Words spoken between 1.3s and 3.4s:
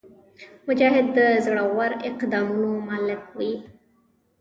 زړور اقدامونو مالک